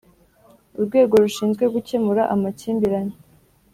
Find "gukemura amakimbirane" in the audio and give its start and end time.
1.73-3.15